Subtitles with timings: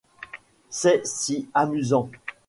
[0.71, 2.09] C’est si amusant!